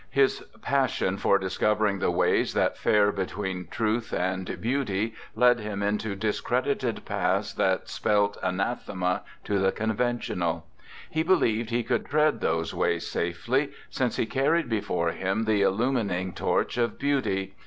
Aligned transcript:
His 0.09 0.43
passion 0.63 1.17
for 1.17 1.37
discovering 1.37 1.99
the 1.99 2.09
ways 2.09 2.55
that 2.55 2.75
fare 2.75 3.11
between 3.11 3.67
Truth 3.67 4.11
and 4.11 4.59
Beauty 4.59 5.13
led 5.35 5.59
him 5.59 5.83
into 5.83 6.15
discredited 6.15 7.05
paths 7.05 7.53
that 7.53 7.87
spelt 7.87 8.35
anathema 8.41 9.21
to 9.43 9.59
the 9.59 9.71
conventional; 9.71 10.65
he 11.11 11.21
believed 11.21 11.69
he 11.69 11.83
could 11.83 12.07
tread 12.07 12.41
those 12.41 12.73
ways 12.73 13.05
safely, 13.05 13.73
since 13.91 14.15
he 14.15 14.25
carried 14.25 14.69
before 14.69 15.11
him 15.11 15.45
the 15.45 15.61
illumining 15.61 16.33
torch 16.33 16.79
of 16.79 16.97
Beauty. 16.97 17.53